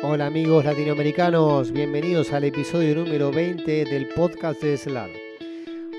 [0.00, 5.10] Hola amigos latinoamericanos, bienvenidos al episodio número 20 del podcast de SLAR.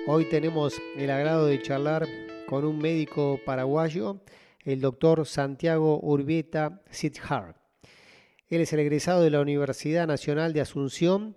[0.07, 2.07] Hoy tenemos el agrado de charlar
[2.47, 4.21] con un médico paraguayo,
[4.63, 7.55] el doctor Santiago Urbieta Sidhar.
[8.47, 11.35] Él es el egresado de la Universidad Nacional de Asunción,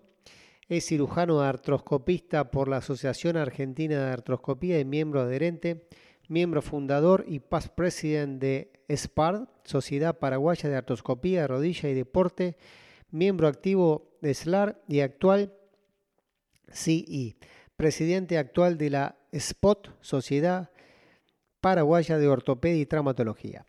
[0.69, 5.89] es cirujano artroscopista por la Asociación Argentina de Artroscopía y miembro adherente,
[6.29, 12.57] miembro fundador y past president de SPARD, Sociedad Paraguaya de Artroscopía, Rodilla y Deporte,
[13.11, 15.55] miembro activo de SLAR y actual
[16.73, 17.37] CI,
[17.77, 20.71] presidente actual de la SPOT, Sociedad
[21.61, 23.67] Paraguaya de Ortopedia y Traumatología.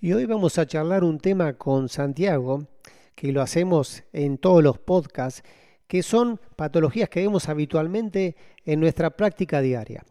[0.00, 2.68] Y hoy vamos a charlar un tema con Santiago,
[3.14, 5.42] que lo hacemos en todos los podcasts,
[5.88, 10.04] que son patologías que vemos habitualmente en nuestra práctica diaria.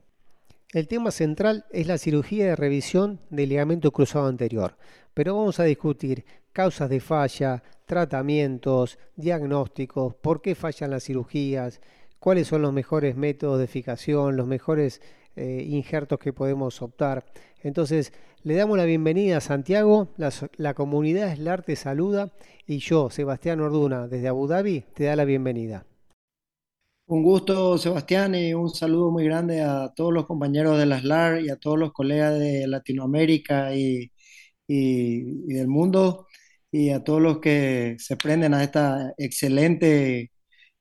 [0.74, 4.76] El tema central es la cirugía de revisión del ligamento cruzado anterior,
[5.14, 11.80] pero vamos a discutir causas de falla, tratamientos, diagnósticos, por qué fallan las cirugías,
[12.20, 15.02] cuáles son los mejores métodos de fijación, los mejores
[15.38, 17.24] eh, injertos que podemos optar.
[17.62, 18.12] Entonces,
[18.44, 22.34] le damos la bienvenida a Santiago, la, la comunidad SLAR te saluda
[22.66, 25.86] y yo, Sebastián Orduna, desde Abu Dhabi, te da la bienvenida.
[27.10, 31.42] Un gusto, Sebastián, y un saludo muy grande a todos los compañeros de la SLAR
[31.42, 34.12] y a todos los colegas de Latinoamérica y,
[34.68, 36.28] del mundo
[36.72, 40.32] y a todos los que se prenden a esta excelente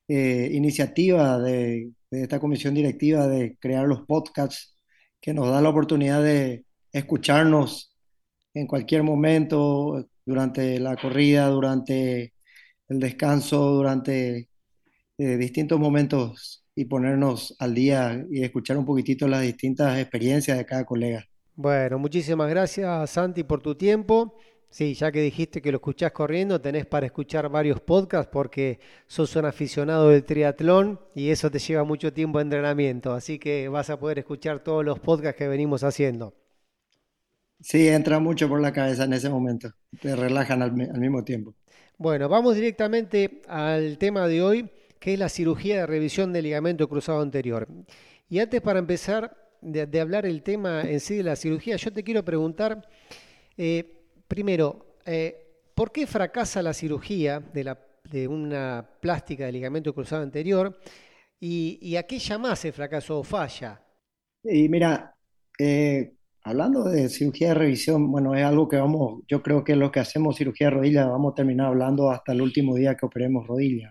[0.09, 4.77] eh, iniciativa de, de esta comisión directiva de crear los podcasts
[5.21, 7.97] que nos da la oportunidad de escucharnos
[8.55, 12.35] en cualquier momento, durante la corrida, durante
[12.89, 14.49] el descanso, durante
[15.19, 20.67] eh, distintos momentos y ponernos al día y escuchar un poquitito las distintas experiencias de
[20.67, 21.27] cada colega.
[21.55, 24.35] Bueno, muchísimas gracias Santi por tu tiempo.
[24.69, 29.35] Sí, ya que dijiste que lo escuchás corriendo, tenés para escuchar varios podcasts porque sos
[29.37, 33.89] un aficionado del triatlón y eso te lleva mucho tiempo de entrenamiento, así que vas
[33.91, 36.35] a poder escuchar todos los podcasts que venimos haciendo.
[37.61, 41.55] Sí, entra mucho por la cabeza en ese momento, te relajan al, al mismo tiempo.
[41.99, 46.89] Bueno, vamos directamente al tema de hoy que es la cirugía de revisión del ligamento
[46.89, 47.69] cruzado anterior.
[48.29, 52.03] Y antes para empezar de, hablar el tema en sí de la cirugía, yo te
[52.03, 52.87] quiero preguntar,
[53.57, 55.37] eh, primero, eh,
[55.75, 60.79] ¿por qué fracasa la cirugía de, una plástica de ligamento cruzado anterior?
[61.39, 63.81] ¿Y, a qué ese fracaso o falla?
[64.43, 65.15] Y mira,
[65.59, 69.91] eh, hablando de cirugía de revisión, bueno, es algo que vamos, yo creo que lo
[69.91, 73.47] que hacemos cirugía de rodilla vamos a terminar hablando hasta el último día que operemos
[73.47, 73.91] rodilla.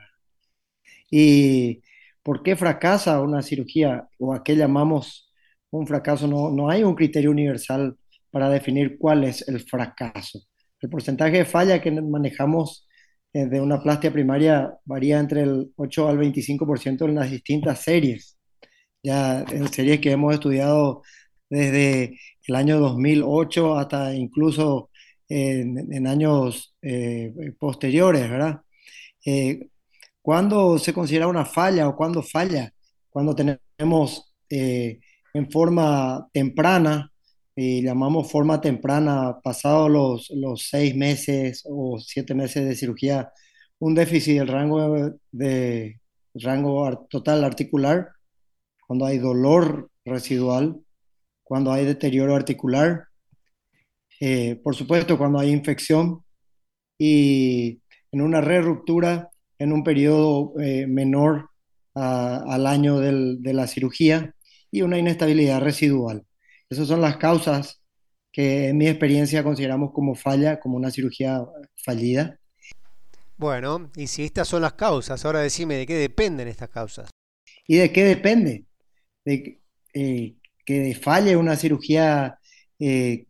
[1.10, 1.82] ¿Y
[2.24, 5.32] por qué fracasa una cirugía o a qué llamamos
[5.72, 6.28] un fracaso?
[6.28, 7.98] No, no hay un criterio universal
[8.32, 10.40] para definir cuál es el fracaso.
[10.82, 12.88] El porcentaje de falla que manejamos
[13.34, 18.38] eh, de una plastia primaria varía entre el 8 al 25% en las distintas series.
[19.04, 21.04] Ya en series que hemos estudiado
[21.50, 22.18] desde
[22.48, 24.90] el año 2008 hasta incluso
[25.30, 28.62] en, años eh, posteriores, ¿verdad?
[29.26, 29.70] Eh,
[30.25, 32.74] ¿Cuándo se considera una falla o cuándo falla?
[33.12, 35.00] Cuando tenemos eh,
[35.36, 37.12] en forma temprana,
[37.56, 43.31] y llamamos forma temprana, pasados los, los seis meses o siete meses de cirugía,
[43.78, 46.02] un déficit del rango, de,
[46.34, 48.09] rango total articular,
[48.88, 50.81] cuando hay dolor residual,
[51.44, 53.09] cuando hay deterioro articular,
[54.19, 56.25] eh, por supuesto cuando hay infección
[56.97, 57.80] y
[58.12, 59.30] en una re ruptura
[59.60, 61.50] en un periodo eh, menor
[61.94, 64.36] al año de la cirugía
[64.70, 66.26] y una inestabilidad residual.
[66.70, 67.82] Esas son las causas
[68.34, 71.42] que en mi experiencia consideramos como falla, como una cirugía
[71.78, 72.38] fallida.
[73.38, 77.10] Bueno, y si estas son las causas, ahora decime de qué dependen estas causas.
[77.66, 78.66] ¿Y de qué depende?
[79.24, 79.62] De
[79.94, 82.40] eh, que falle una cirugía
[82.80, 83.28] eh,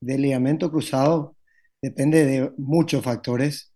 [0.00, 1.36] de ligamento cruzado
[1.82, 3.72] depende de muchos factores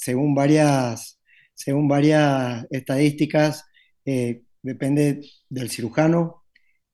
[0.00, 1.20] según varias,
[1.54, 3.66] según varias estadísticas,
[4.06, 5.20] eh, depende
[5.50, 6.44] del cirujano,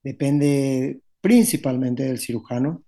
[0.02, 2.84] depende principalmente del cirujano,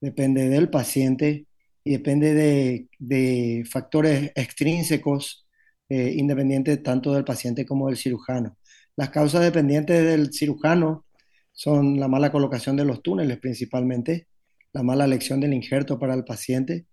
[0.00, 1.46] depende del paciente
[1.84, 5.46] y depende de, factores extrínsecos
[5.90, 8.56] eh, independientes tanto del paciente como del cirujano.
[8.96, 11.04] Las causas dependientes del cirujano
[11.52, 14.28] son la mala colocación de los túneles principalmente,
[14.72, 16.86] la mala elección del injerto para el paciente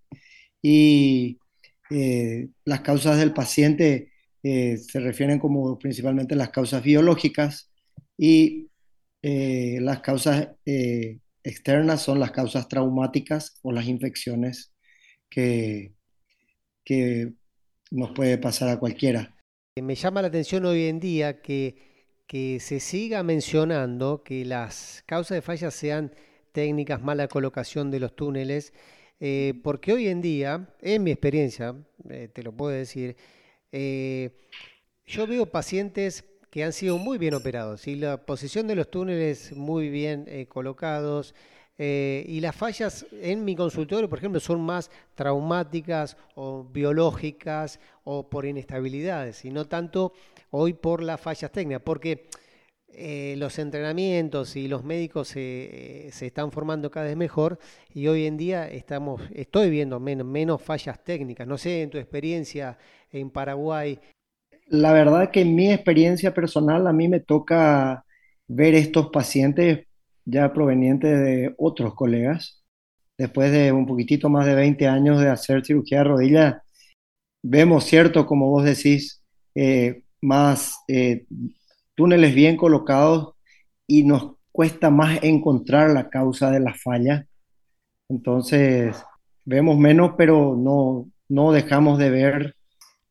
[0.62, 1.40] y
[1.90, 4.12] eh, las causas del paciente
[4.44, 7.72] eh, se refieren como principalmente las causas biológicas
[8.18, 8.70] y
[9.22, 10.50] eh, las causas
[11.44, 14.72] externas son las causas traumáticas o las infecciones
[15.30, 15.94] que,
[16.86, 17.34] que
[17.92, 19.36] nos puede pasar a cualquiera.
[19.82, 25.36] Me llama la atención hoy en día que, que se siga mencionando que las causas
[25.36, 26.14] de fallas sean
[26.52, 28.74] técnicas, mala colocación de los túneles,
[29.20, 31.76] eh, porque hoy en día, en mi experiencia,
[32.10, 33.18] eh, te lo puedo decir,
[33.72, 34.32] eh,
[35.06, 39.52] yo veo pacientes que han sido muy bien operados y la posición de los túneles
[39.56, 41.36] muy bien colocados,
[41.82, 48.46] y las fallas en mi consultorio, por ejemplo, son más traumáticas o biológicas o por
[48.46, 50.12] inestabilidades, y no tanto
[50.50, 52.28] hoy por las fallas técnicas, porque
[52.94, 57.60] eh, los entrenamientos y los médicos se, están formando cada vez mejor
[57.94, 61.48] y hoy en día estamos, estoy viendo menos, menos fallas técnicas.
[61.48, 62.78] No sé, en tu experiencia
[63.12, 64.00] en Paraguay.
[64.68, 68.06] La verdad que en mi experiencia personal a mí me toca
[68.48, 69.88] ver estos pacientes
[70.26, 72.64] ya proveniente de otros colegas.
[73.18, 76.64] Después de un poquitito más de 20 años de hacer cirugía de rodilla,
[77.44, 79.24] vemos, cierto, como vos decís,
[79.56, 81.26] eh, más eh,
[82.00, 83.34] túneles bien colocados
[83.86, 87.28] y nos cuesta más encontrar la causa de la falla.
[88.08, 88.96] Entonces,
[89.44, 92.56] vemos menos, pero no, no dejamos de ver.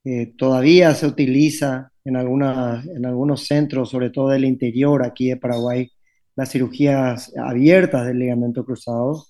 [0.04, 5.36] Eh, todavía se utiliza en, alguna, en algunos centros, sobre todo del interior aquí de
[5.36, 5.90] Paraguay,
[6.34, 9.22] las cirugías abiertas del ligamento cruzado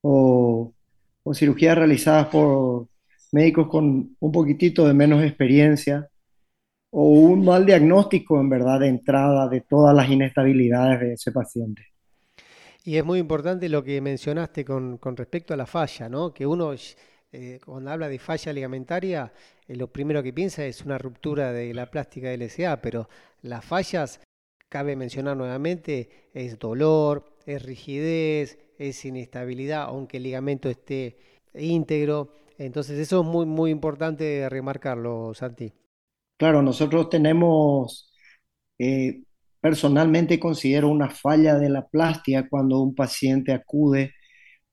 [0.00, 0.74] o,
[1.34, 2.88] cirugías realizadas por
[3.30, 6.08] médicos con un poquitito de menos experiencia
[6.94, 11.86] o un mal diagnóstico en verdad de entrada de todas las inestabilidades de ese paciente.
[12.84, 16.34] Y es muy importante lo que mencionaste con, respecto a la falla, ¿no?
[16.34, 16.74] Que uno
[17.32, 19.32] eh, cuando habla de falla ligamentaria,
[19.66, 23.08] eh, lo primero que piensa es una ruptura de la plástica LSA, pero
[23.40, 24.20] las fallas
[24.68, 31.16] cabe mencionar nuevamente, es dolor, es rigidez, es inestabilidad, aunque el ligamento esté
[31.54, 32.34] íntegro.
[32.58, 35.72] Entonces eso es muy, muy importante remarcarlo, Santi.
[36.42, 38.12] Claro, nosotros tenemos,
[38.76, 39.22] eh,
[39.60, 44.12] personalmente considero una falla de la plastia cuando un paciente acude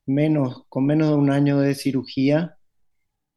[0.08, 2.58] menos, con menos de un año de cirugía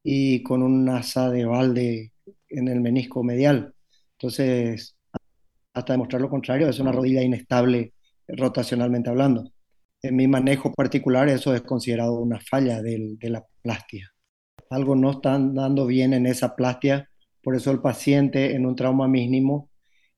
[0.02, 2.14] y con un asa de balde
[2.48, 3.74] en el menisco medial.
[4.12, 4.96] Entonces,
[5.74, 7.92] hasta demostrar lo contrario, es una rodilla inestable
[8.28, 9.52] rotacionalmente hablando.
[10.00, 14.10] En mi manejo particular eso es considerado una falla de la plastia.
[14.70, 17.10] Algo no está dando bien en esa plastia,
[17.42, 19.70] por eso el paciente en un trauma mínimo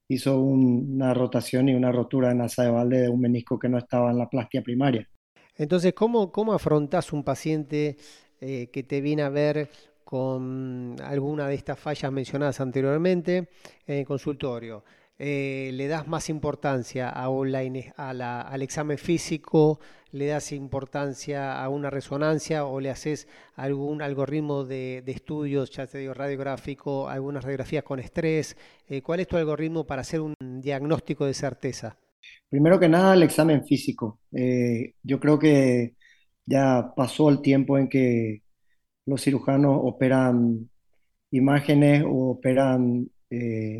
[0.08, 3.78] hizo una rotación y una rotura en asa de balde de un menisco que no
[3.78, 5.08] estaba en la plastia primaria.
[5.56, 7.96] Entonces, ¿cómo, cómo afrontas un paciente
[8.40, 9.70] eh, que te viene a ver
[10.04, 13.48] con alguna de estas fallas mencionadas anteriormente
[13.86, 14.84] en el consultorio?
[15.18, 19.78] Eh, le das más importancia a al examen físico,
[20.10, 25.98] le das importancia a una resonancia o le haces algún algoritmo de, estudios, ya te
[25.98, 28.56] digo, radiográfico, algunas radiografías con estrés.
[28.88, 31.96] Eh, ¿Cuál es tu algoritmo para hacer un diagnóstico de certeza?
[32.48, 34.18] Primero que nada, el examen físico.
[34.32, 35.94] Eh, yo creo que
[36.44, 38.42] ya pasó el tiempo en que
[39.06, 40.70] los cirujanos operan
[41.30, 43.08] imágenes o operan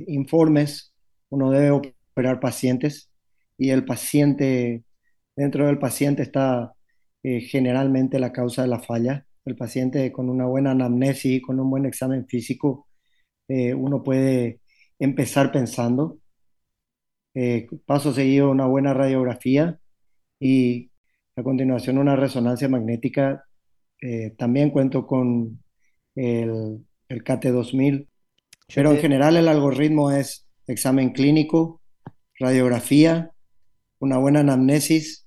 [0.09, 0.94] informes
[1.35, 3.11] uno debe operar pacientes
[3.59, 4.85] y el paciente,
[5.37, 6.75] dentro del paciente está
[7.23, 9.27] eh, generalmente la causa de la falla.
[9.45, 12.89] El paciente con una buena anamnesis, con un buen examen físico,
[13.49, 14.61] eh, uno puede
[14.99, 16.19] empezar pensando.
[17.35, 19.79] Eh, paso seguido una buena radiografía
[20.41, 20.91] y
[21.37, 23.45] a continuación una resonancia magnética.
[24.37, 25.63] también cuento con
[26.15, 28.07] el, el KT2000,
[28.75, 31.81] pero en general el algoritmo es examen clínico,
[32.39, 33.33] radiografía,
[33.99, 35.27] una buena anamnesis,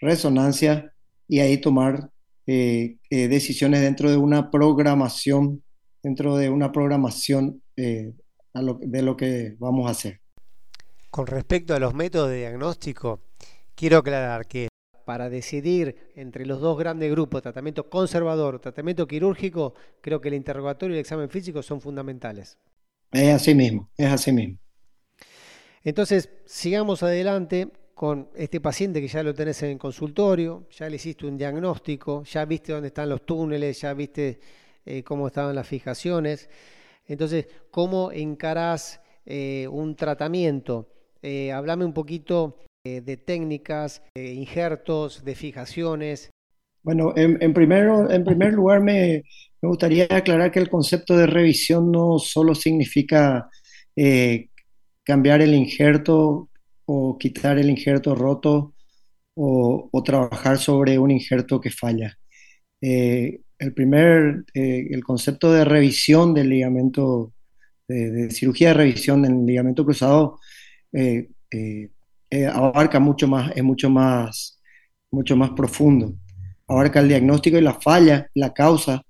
[0.00, 0.92] resonancia
[1.28, 2.10] y ahí tomar
[2.46, 5.62] eh, eh, decisiones dentro de una programación,
[6.02, 8.12] dentro de una programación eh,
[8.52, 10.20] de lo que vamos a hacer.
[11.10, 13.20] Con respecto a los métodos de diagnóstico,
[13.74, 14.68] quiero aclarar que
[15.04, 20.94] para decidir entre los dos grandes grupos, tratamiento conservador tratamiento quirúrgico, creo que el interrogatorio
[20.94, 22.58] y el examen físico son fundamentales.
[23.14, 24.58] Es así mismo, es así mismo.
[25.84, 30.96] Entonces, sigamos adelante con este paciente que ya lo tenés en el consultorio, ya le
[30.96, 34.40] hiciste un diagnóstico, ya viste dónde están los túneles, ya viste
[34.84, 36.50] eh, cómo estaban las fijaciones.
[37.06, 40.88] Entonces, ¿cómo encarás eh, un tratamiento?
[41.22, 46.30] Eh, hablame un poquito de técnicas, de injertos, de fijaciones.
[46.82, 49.22] Bueno, en, primero, en primer lugar me,
[49.64, 53.48] me gustaría aclarar que el concepto de revisión no solo significa
[53.96, 54.50] eh,
[55.02, 56.50] cambiar el injerto
[56.84, 58.74] o quitar el injerto roto
[59.34, 62.14] o, trabajar sobre un injerto que falla.
[62.82, 67.32] Eh, el primer, eh, el concepto de revisión del ligamento,
[67.88, 70.40] de, cirugía de revisión del ligamento cruzado,
[72.52, 74.60] abarca mucho más, es mucho más,
[75.10, 76.14] mucho más profundo.
[76.68, 79.02] Abarca el diagnóstico y la falla, la causa,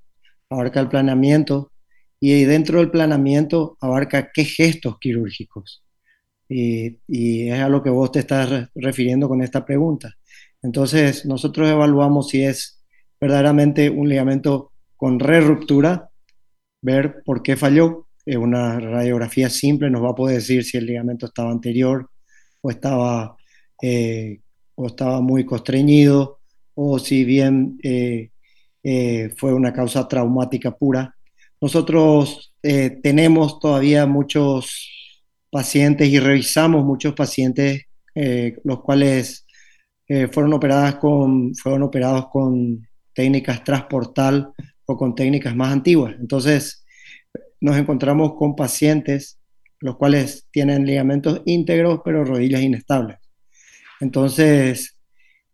[0.55, 1.73] abarca el planeamiento
[2.21, 5.85] y dentro del planeamiento abarca qué gestos quirúrgicos.
[6.49, 6.99] Y,
[7.49, 10.15] es a lo que vos te estás refiriendo con esta pregunta.
[10.63, 12.83] Entonces, nosotros evaluamos si es
[13.21, 16.11] verdaderamente un ligamento con re-ruptura,
[16.81, 18.07] ver por qué falló.
[18.27, 22.09] una radiografía simple nos va a poder decir si el ligamento estaba anterior
[22.63, 23.37] o estaba,
[23.83, 24.41] eh,
[24.77, 26.39] o estaba muy constreñido
[26.75, 28.31] o si bien eh,
[28.85, 31.17] eh, fue una causa traumática pura.
[31.61, 35.19] Nosotros tenemos todavía muchos
[35.51, 37.85] pacientes y revisamos muchos pacientes
[38.65, 39.47] los cuales
[40.31, 44.53] fueron, operadas con, fueron operados con técnicas transportal
[44.87, 46.15] o con técnicas más antiguas.
[46.19, 46.85] Entonces,
[47.61, 49.39] nos encontramos con pacientes
[49.85, 53.19] los cuales tienen ligamentos íntegros pero rodillas inestables.
[54.01, 54.97] Entonces,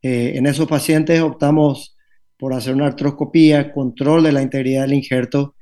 [0.03, 1.97] eh, en esos pacientes optamos
[2.41, 5.55] por hacer una artroscopía, control de la integridad del injerto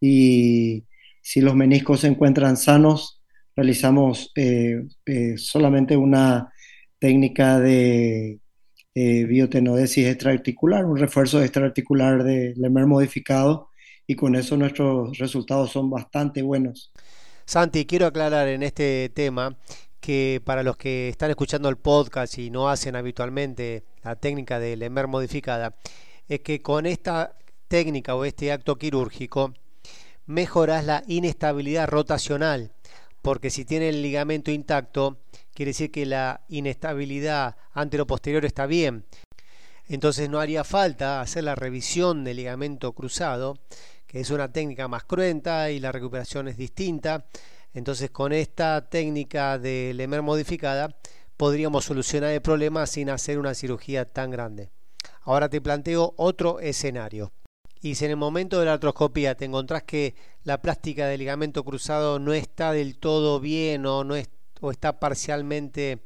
[0.00, 0.84] y
[1.22, 3.22] si los meniscos se encuentran sanos,
[3.56, 6.52] realizamos eh, eh, solamente una
[6.98, 8.40] técnica de
[8.94, 13.68] biotenodesis extraarticular, un refuerzo extraarticular de Lemer modificado
[14.06, 16.92] y con eso nuestros resultados son bastante buenos.
[17.44, 19.56] Santi, quiero aclarar en este tema
[20.00, 24.76] que para los que están escuchando el podcast y no hacen habitualmente la técnica de
[24.76, 25.74] Lemer modificada,
[26.28, 27.36] es que con esta
[27.68, 29.54] técnica o este acto quirúrgico
[30.26, 32.72] mejoras la inestabilidad rotacional,
[33.22, 35.18] porque si tiene el ligamento intacto,
[35.54, 39.04] quiere decir que la inestabilidad anteroposterior está bien.
[39.88, 43.58] Entonces no haría falta hacer la revisión del ligamento cruzado,
[44.06, 47.26] que es una técnica más cruenta y la recuperación es distinta.
[47.72, 50.96] Entonces con esta técnica de Lemer modificada
[51.36, 54.70] podríamos solucionar el problema sin hacer una cirugía tan grande.
[55.26, 57.32] Ahora te planteo otro escenario.
[57.82, 60.14] Y si en el momento de la artroscopía te encontrás que
[60.44, 65.98] la plástica del ligamento cruzado no está del todo bien o no está parcialmente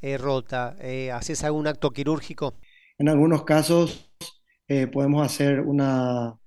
[0.00, 0.76] eh, rota?
[0.80, 2.54] Eh, ¿Haces algún acto quirúrgico?
[2.98, 4.12] En algunos casos
[4.68, 6.38] eh, podemos hacer una,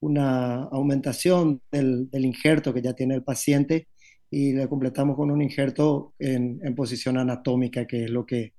[0.00, 3.88] una aumentación del, injerto que ya tiene el paciente
[4.30, 8.52] y le completamos con un injerto en, posición anatómica, que es lo que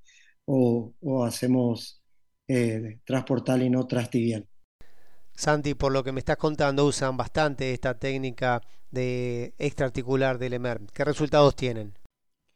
[0.46, 0.94] o,
[1.26, 1.99] hacemos
[3.06, 4.48] transportal y no trastibial.
[5.36, 10.82] Santi, por lo que me estás contando, usan bastante esta técnica de extraarticular del EMER.
[10.94, 11.94] ¿Qué resultados tienen?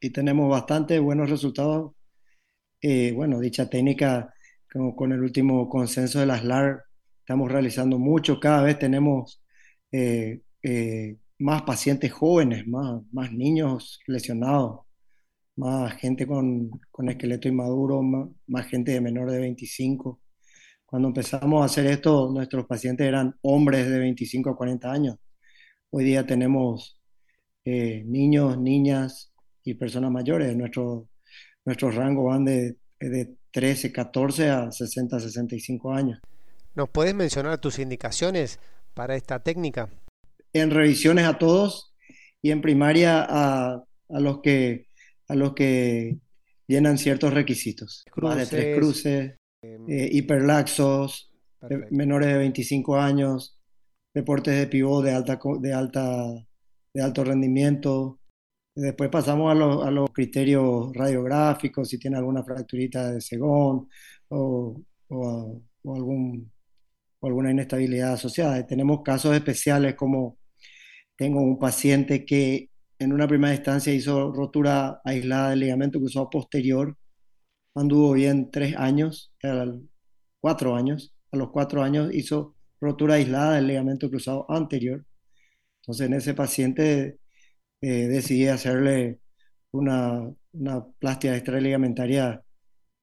[0.04, 1.94] y tenemos bastante buenos resultados.
[2.82, 4.34] Eh, bueno, dicha técnica,
[4.72, 6.84] como con el último consenso de las LAR,
[7.20, 9.42] estamos realizando mucho, cada vez tenemos
[9.92, 14.82] eh, eh, más pacientes jóvenes, más, más niños lesionados,
[15.56, 20.22] más gente con, con esqueleto inmaduro, más, más, gente de menor de 25.
[20.86, 25.18] Cuando empezamos a hacer esto, nuestros pacientes eran hombres de 25 a 40 años.
[25.90, 27.00] Hoy día tenemos
[27.66, 29.34] niños, niñas,
[29.64, 30.56] y personas mayores.
[30.56, 31.10] Nuestro,
[31.66, 36.20] nuestros rangos van de, de 13, 14 a 60, 65 años.
[36.76, 38.60] ¿Nos puedes mencionar tus indicaciones
[38.94, 39.90] para esta técnica?
[40.54, 41.96] En revisiones a todos
[42.42, 44.88] y en primaria a, a los que
[45.34, 46.18] a los que
[46.68, 48.06] llenan ciertos requisitos.
[48.18, 51.32] Más de tres cruces, em, eh, hiperlaxos,
[51.92, 53.60] menores de 25 años,
[54.14, 56.46] deportes de pivot de alta de alta
[56.94, 58.20] de alto rendimiento,
[58.76, 63.88] Después pasamos a, los criterios radiográficos, si tiene alguna fracturita de segón
[64.30, 64.82] o,
[65.86, 66.52] algún,
[67.22, 68.66] alguna inestabilidad asociada.
[68.66, 70.40] tenemos casos especiales como
[71.16, 72.72] tengo un paciente que
[73.04, 76.98] en una primera instancia hizo rotura aislada del ligamento cruzado posterior,
[77.76, 79.34] anduvo bien tres años,
[80.40, 85.06] cuatro años, a los cuatro años hizo rotura aislada del ligamento cruzado anterior.
[85.82, 87.18] Entonces en ese paciente
[87.82, 89.20] eh, decidí hacerle
[89.72, 92.44] una, una plástica extraligamentaria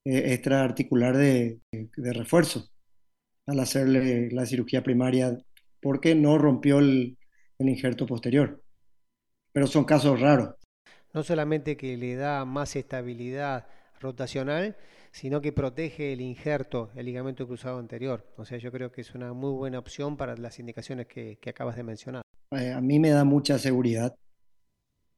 [0.04, 2.70] eh, extraarticular de, de, refuerzo
[3.46, 5.36] al hacerle la cirugía primaria
[5.82, 7.18] porque no rompió el,
[7.58, 8.62] el injerto posterior.
[9.52, 10.54] Pero son casos raros.
[11.12, 13.66] No solamente que le da más estabilidad
[14.00, 14.76] rotacional,
[15.12, 18.24] sino que protege el injerto, el ligamento cruzado anterior.
[18.36, 21.50] O sea, yo creo que es una muy buena opción para las indicaciones que, que
[21.50, 22.22] acabas de mencionar.
[22.52, 24.14] Eh, a mí me da mucha seguridad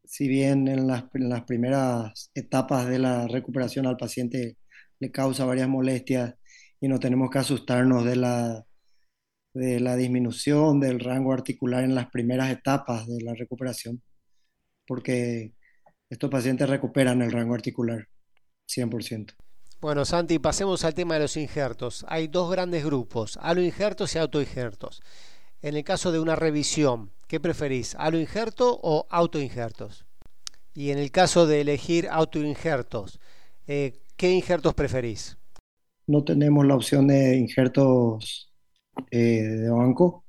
[0.05, 1.05] si bien en las,
[1.45, 4.57] primeras etapas de la recuperación al paciente
[4.99, 6.35] le causa varias molestias
[6.81, 8.65] y no tenemos que asustarnos de la,
[9.55, 14.03] de la disminución del rango articular en las primeras etapas de la recuperación,
[14.87, 15.53] porque
[16.11, 18.09] estos pacientes recuperan el rango articular
[18.69, 19.35] 100%.
[19.81, 22.05] Bueno, Santi, pasemos al tema de los injertos.
[22.09, 25.03] Hay dos grandes grupos, aloinjertos y autoinjertos.
[25.61, 30.07] En el caso de una revisión, ¿qué preferís, aloinjerto o autoinjertos?
[30.75, 33.19] Y en el caso de elegir autoinjertos,
[33.67, 35.37] eh, ¿qué injertos preferís?
[36.07, 38.53] No tenemos la opción de injertos
[39.11, 40.25] eh, de banco,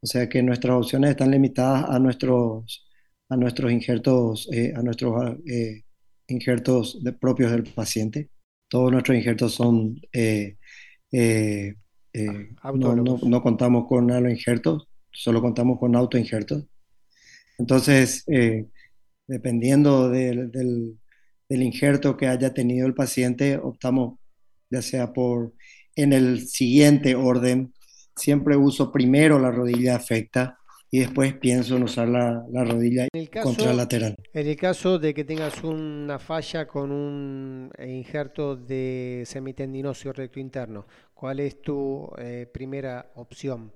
[0.00, 2.85] o sea que nuestras opciones están limitadas a nuestros,
[3.28, 5.36] a nuestros injertos, eh, a nuestros
[6.28, 8.30] injertos propios del paciente.
[8.68, 10.56] Todos nuestros injertos son, eh,
[11.12, 11.74] eh,
[12.12, 16.66] eh, no, contamos con injertos solo contamos con autoinjertos.
[17.58, 18.26] Entonces,
[19.26, 20.98] dependiendo del, del,
[21.48, 24.18] del, injerto que haya tenido el paciente, optamos
[24.68, 25.54] ya sea por
[25.94, 27.72] en el siguiente orden.
[28.14, 30.58] Siempre uso primero la rodilla afecta
[30.96, 33.06] y después pienso en usar la, rodilla
[33.42, 34.16] contralateral.
[34.32, 40.86] En el caso de que tengas una falla con un injerto de semitendinoso recto interno,
[41.12, 43.70] ¿cuál es tu eh, primera opción?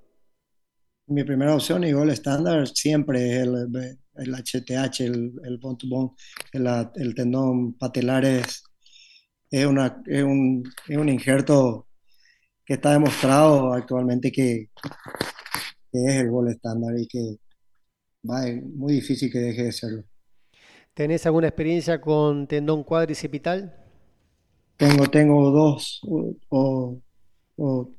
[1.08, 6.12] Mi primera opción gol estándar siempre es el, el HTH, el, el bone to bone,
[6.54, 8.64] el, el tendón patelar es,
[9.50, 11.86] es, una, es, un, es un injerto
[12.64, 14.70] que está demostrado actualmente que
[15.90, 17.36] que es el gol estándar y que
[18.28, 20.04] va, es muy difícil que deje de serlo.
[20.94, 23.74] ¿Tenés alguna experiencia con tendón cuadricipital?
[24.76, 26.00] Tengo, tengo dos,
[26.48, 27.00] o,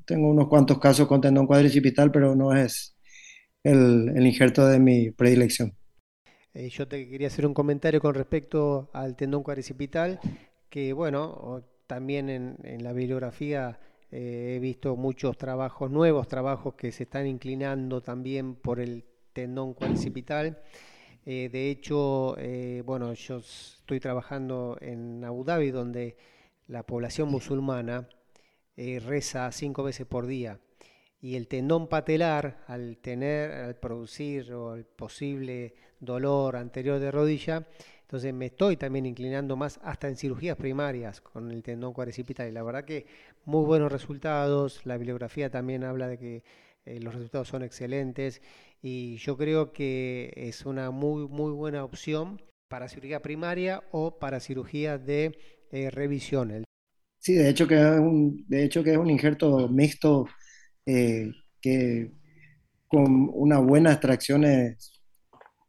[0.05, 2.95] tengo unos cuantos casos con tendón cuadricipital, pero no es
[3.63, 5.75] el, el injerto de mi predilección.
[6.53, 10.19] Eh, yo te quería hacer un comentario con respecto al tendón cuadricipital,
[10.69, 13.79] que bueno, también en, en la bibliografía
[14.11, 19.73] eh, he visto muchos trabajos, nuevos trabajos que se están inclinando también por el tendón
[19.73, 20.61] cuadricipital.
[21.25, 26.17] Eh, de hecho, eh, bueno, yo estoy trabajando en Abu Dhabi, donde
[26.67, 28.07] la población musulmana
[28.75, 30.59] reza cinco veces por día.
[31.21, 37.67] Y el tendón patelar, al tener, al producir o el posible dolor anterior de rodilla,
[38.11, 42.51] entonces me estoy también inclinando más hasta en cirugías primarias con el tendón cuadricipital y
[42.51, 43.05] la verdad que
[43.45, 46.43] muy buenos resultados, la bibliografía también habla de que
[46.83, 48.41] eh, los resultados son excelentes.
[48.81, 54.41] Y yo creo que es una muy muy buena opción para cirugía primaria o para
[54.41, 55.37] cirugía de
[55.71, 56.65] eh, revisión.
[57.17, 60.27] Sí, de hecho que es un, de hecho que es un injerto mixto
[60.85, 62.11] eh, que
[62.89, 65.01] con una buena extracción es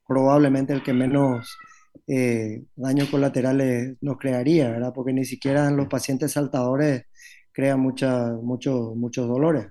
[0.09, 1.57] probablemente el que menos
[2.06, 4.92] eh, daños colaterales nos crearía, ¿verdad?
[4.94, 7.04] Porque ni siquiera en los pacientes saltadores
[7.52, 9.66] crea mucha, mucho, muchos dolores.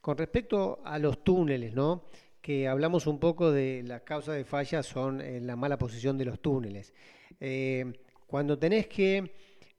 [0.00, 2.04] Con respecto a los túneles, ¿no?
[2.40, 6.24] Que hablamos un poco de las causas de falla son en la mala posición de
[6.24, 6.92] los túneles.
[7.38, 7.92] Eh,
[8.26, 9.34] cuando tenés que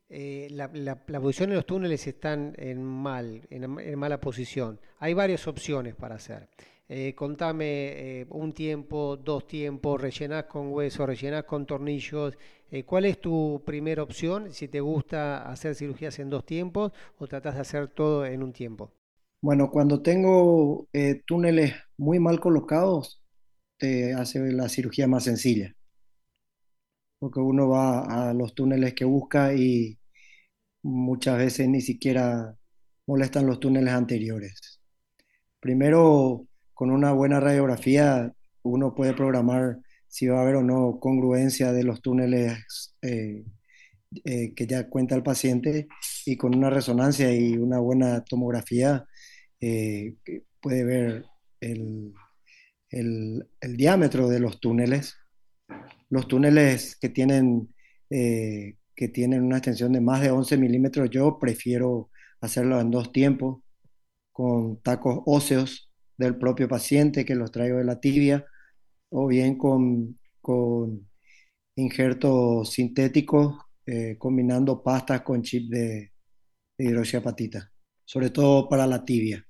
[0.10, 5.96] eh, la, posición de los túneles están en mal, en mala posición, hay varias opciones
[5.96, 6.50] para hacer.
[6.94, 12.38] Eh, contame eh, un tiempo, dos tiempos, rellenás con hueso, rellenás con tornillos.
[12.70, 14.52] Eh, ¿Cuál es tu primera opción?
[14.52, 18.52] Si te gusta hacer cirugías en dos tiempos o tratás de hacer todo en un
[18.52, 18.92] tiempo.
[19.42, 20.90] Bueno, cuando tengo
[21.26, 23.24] túneles muy mal colocados,
[23.78, 25.74] te hace la cirugía más sencilla.
[27.20, 29.98] Porque uno va a los túneles que busca y
[30.84, 32.54] muchas veces ni siquiera
[33.08, 34.82] molestan los túneles anteriores.
[35.62, 41.72] Primero con una buena radiografía uno puede programar si va a haber o no congruencia
[41.72, 43.46] de los túneles eh,
[44.26, 45.88] eh, que ya cuenta el paciente
[46.26, 49.06] y con una resonancia y una buena tomografía
[49.62, 50.16] eh,
[50.60, 51.26] puede ver
[51.62, 52.14] el,
[53.62, 55.16] diámetro de los túneles.
[56.10, 57.74] Los túneles que tienen,
[58.10, 62.10] que tienen una extensión de más de 11 milímetros, yo prefiero
[62.42, 63.64] hacerlo en dos tiempos,
[64.34, 65.91] con tacos óseos
[66.22, 68.46] del propio paciente que los traigo de la tibia,
[69.10, 71.10] o bien con, con
[71.76, 76.14] injertos sintéticos eh, combinando pastas con chip de,
[76.78, 77.64] de
[78.06, 79.46] sobre todo para la tibia.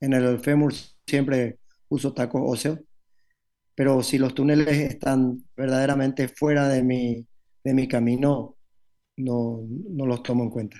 [0.00, 0.72] En el fémur
[1.06, 2.78] siempre uso tacos óseos,
[3.74, 7.26] pero si los túneles están verdaderamente fuera de mi,
[7.64, 8.56] de mi camino,
[9.16, 10.76] no, no los tomo en cuenta.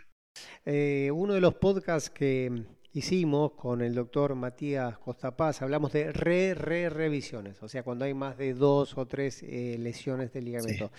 [0.64, 7.62] Eh, uno de los podcasts que, hicimos con el doctor Matías Costapaz, hablamos de re-re-revisiones,
[7.62, 10.90] o sea, cuando hay más de dos o tres eh, lesiones del ligamento.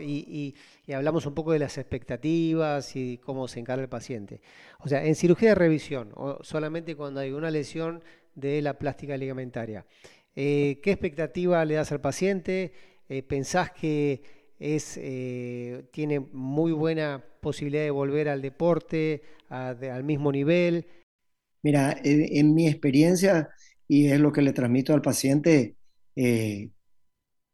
[0.00, 0.54] y,
[0.92, 4.40] hablamos un poco de las expectativas y cómo se encara el paciente.
[4.80, 8.02] O sea, en cirugía de revisión, o solamente cuando hay una lesión
[8.34, 9.86] de la plástica ligamentaria.
[10.34, 12.72] Eh, ¿Qué expectativa le das al paciente?
[13.08, 14.22] Eh, ¿Pensás que
[14.58, 14.94] es,
[15.92, 20.84] tiene muy buena posibilidad de volver al deporte, al mismo nivel?
[21.62, 23.50] Mira, en, mi experiencia,
[23.88, 25.76] y es lo que le transmito al paciente,
[26.14, 26.70] eh,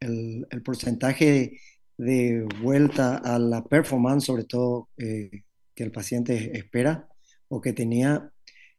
[0.00, 1.58] el, porcentaje
[1.96, 5.30] de, vuelta a la performance, sobre todo eh,
[5.74, 7.08] que el paciente espera
[7.48, 8.30] o que tenía,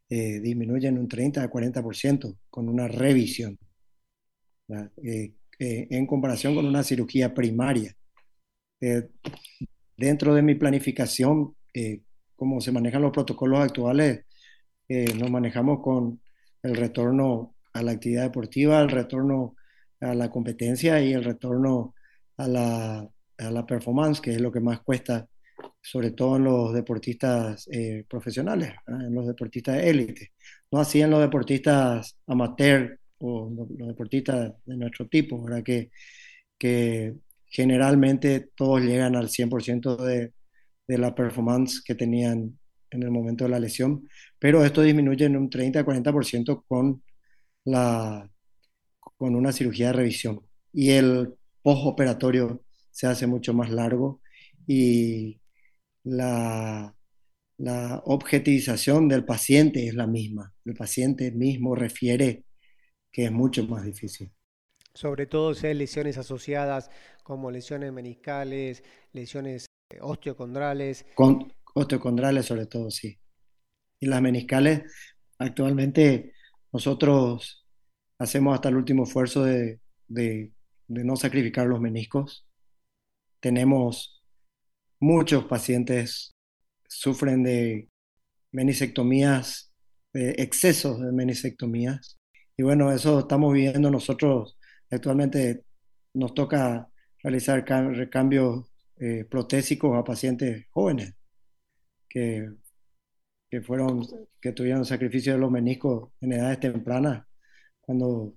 [0.08, 3.58] eh, disminuye en un 30 a 40% con una revisión,
[5.58, 7.96] en comparación con una cirugía primaria.
[9.96, 11.56] dentro de mi planificación,
[12.36, 14.25] como se manejan los protocolos actuales,
[14.88, 16.20] eh, nos manejamos con
[16.62, 19.56] el retorno a la actividad deportiva, el retorno
[20.00, 21.94] a la competencia y el retorno
[22.36, 25.28] a la, a la performance, que es lo que más cuesta,
[25.80, 30.32] sobre todo en los deportistas eh, profesionales, en los deportistas de élite.
[30.70, 35.62] No así en los deportistas amateur o los deportistas de nuestro tipo, ¿verdad?
[35.62, 35.90] Que,
[36.58, 37.14] que
[37.46, 40.32] generalmente todos llegan al 100% de,
[40.86, 42.58] de la performance que tenían
[42.96, 47.02] en el momento de la lesión, pero esto disminuye en un 30-40% con,
[47.64, 48.28] la,
[49.16, 50.40] con una cirugía de revisión.
[50.72, 54.20] Y el postoperatorio se hace mucho más largo
[54.66, 55.40] y
[56.04, 56.94] la,
[57.58, 60.52] la objetivización del paciente es la misma.
[60.64, 62.44] El paciente mismo refiere
[63.10, 64.30] que es mucho más difícil.
[64.94, 66.90] Sobre todo si hay lesiones asociadas
[67.22, 68.82] como lesiones meniscales,
[69.12, 69.66] lesiones
[70.00, 71.06] osteocondrales.
[71.14, 73.18] Con, osteocondrales sobre todo, sí.
[74.00, 74.82] Y las meniscales,
[75.38, 76.32] actualmente
[76.72, 77.66] nosotros
[78.18, 79.80] hacemos hasta el último esfuerzo de,
[80.88, 82.46] no sacrificar los meniscos.
[83.40, 84.22] Tenemos
[85.00, 86.32] muchos pacientes
[86.88, 87.90] sufren de
[88.52, 89.72] menisectomías,
[90.14, 92.16] de excesos de menisectomías.
[92.56, 94.56] Y bueno, eso estamos viviendo nosotros.
[94.90, 95.64] Actualmente
[96.14, 96.88] nos toca
[97.22, 97.62] realizar
[97.94, 98.66] recambios
[98.98, 101.16] eh, protésicos a pacientes jóvenes
[102.08, 102.50] que,
[103.62, 104.06] fueron,
[104.40, 107.26] que tuvieron sacrificio de los meniscos en edades tempranas,
[107.80, 108.34] cuando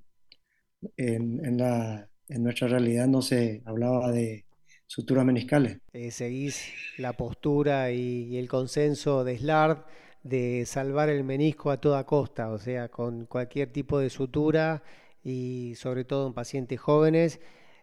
[0.96, 4.46] en, la, en nuestra realidad no se hablaba de
[4.86, 5.80] suturas meniscales.
[5.94, 9.80] Eh, seguís la postura y, el consenso de SLARD
[10.24, 14.84] de salvar el menisco a toda costa, o sea, con cualquier tipo de sutura
[15.24, 17.40] y sobre todo en pacientes jóvenes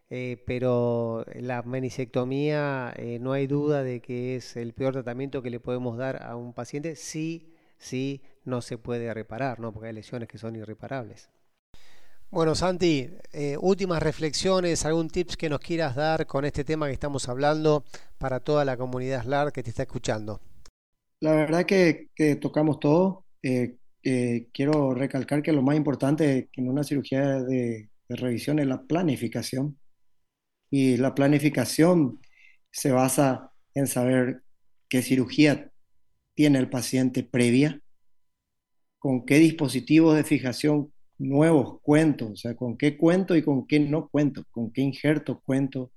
[0.08, 5.50] eh, pero la menisectomía eh, no hay duda de que es el peor tratamiento que
[5.50, 9.72] le podemos dar a un paciente si, si no se puede reparar, ¿no?
[9.72, 11.28] porque hay lesiones que son irreparables.
[12.30, 16.92] Bueno, Santi, eh, últimas reflexiones, algún tips que nos quieras dar con este tema que
[16.92, 17.84] estamos hablando
[18.18, 20.40] para toda la comunidad SLAR que te está escuchando.
[21.20, 23.24] La verdad que, que tocamos todo.
[24.52, 29.76] quiero recalcar que lo más importante en una cirugía de revisión es la planificación
[30.70, 32.20] y la planificación
[32.70, 34.42] se basa en saber
[34.88, 35.70] qué cirugía
[36.34, 37.80] tiene el paciente previa,
[38.98, 43.80] con qué dispositivos de fijación nuevos cuento, o sea, con qué cuento y con qué
[43.80, 45.92] no cuento, con qué injerto cuento,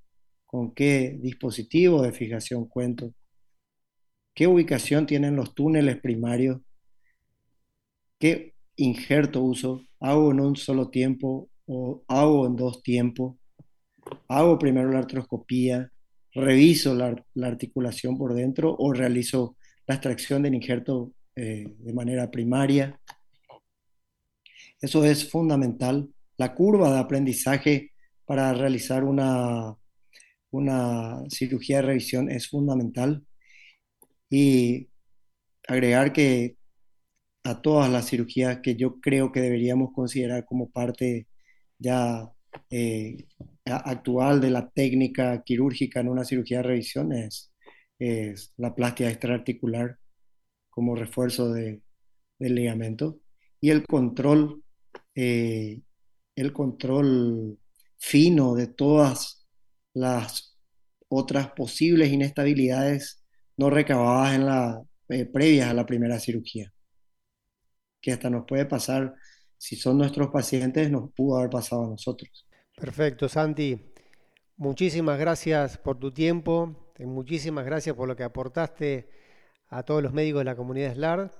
[0.45, 3.13] con qué dispositivo de fijación cuento,
[4.33, 6.61] qué ubicación tienen los túneles primarios,
[8.17, 13.35] qué injerto uso, hago en un solo tiempo o hago en dos tiempos,
[14.27, 15.91] hago primero la artroscopía,
[16.33, 22.99] reviso la, articulación por dentro o realizo la extracción del injerto eh, de manera primaria.
[24.81, 26.09] Eso es fundamental.
[26.37, 27.91] La curva de aprendizaje
[28.25, 29.75] para realizar una,
[30.51, 33.23] una cirugía de revisión es fundamental.
[34.29, 34.89] Y
[35.67, 36.57] agregar que
[37.43, 41.27] a todas las cirugías que yo creo que deberíamos considerar como parte
[41.77, 42.29] ya
[42.69, 43.27] eh,
[43.65, 47.51] actual de la técnica quirúrgica en una cirugía de revisión es,
[48.57, 49.97] la plástica extraarticular
[50.69, 51.81] como refuerzo de,
[52.39, 53.19] del ligamento
[53.59, 54.63] y el control,
[55.15, 55.81] eh,
[56.35, 57.59] el control
[57.97, 59.45] fino de todas
[59.93, 60.57] las
[61.09, 63.23] otras posibles inestabilidades
[63.57, 66.71] no recabadas en la, eh, previas a la primera cirugía,
[68.01, 69.13] que hasta nos puede pasar,
[69.57, 72.47] si son nuestros pacientes, nos pudo haber pasado a nosotros.
[72.79, 73.77] Perfecto, Santi.
[74.55, 79.09] Muchísimas gracias por tu tiempo, muchísimas gracias por lo que aportaste
[79.67, 81.31] a todos los médicos de la comunidad SLAR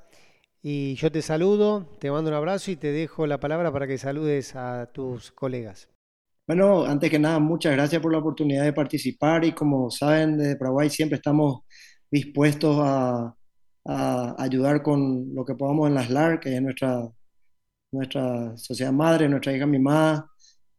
[0.62, 3.98] Y yo te saludo, te mando un abrazo y te dejo la palabra para que
[3.98, 5.90] saludes a tus colegas.
[6.46, 10.58] Bueno, antes que nada, muchas gracias por la oportunidad de participar y como saben, desde
[10.58, 11.62] Paraguay siempre estamos
[12.12, 13.36] dispuestos a,
[14.38, 17.10] ayudar con lo que podamos en las LAR, que es nuestra,
[17.92, 20.30] nuestra sociedad madre, nuestra hija mimada.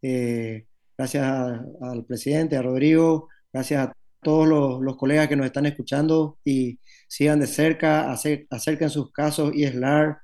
[0.02, 1.24] Eh, gracias
[1.80, 4.46] al presidente, a Rodrigo, gracias a todos
[4.82, 10.18] los, colegas que nos están escuchando y sigan de cerca, acerquen sus casos y SLAR,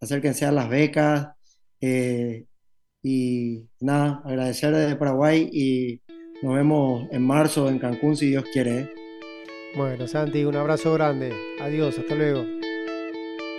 [0.00, 1.28] acérquense a las becas.
[1.80, 2.46] Eh,
[3.02, 6.00] y nada, agradecer desde Paraguay y
[6.42, 8.78] nos vemos en marzo en Cancún si Dios quiere.
[8.80, 8.90] ¿eh?
[9.76, 11.32] Bueno, Santi, un abrazo grande.
[11.60, 12.44] Adiós, hasta luego.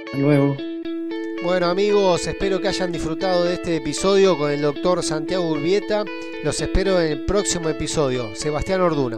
[0.06, 0.73] Hasta luego.
[1.44, 6.06] Bueno amigos, espero que hayan disfrutado de este episodio con el doctor Santiago Urbieta.
[6.42, 8.34] Los espero en el próximo episodio.
[8.34, 9.18] Sebastián Orduna.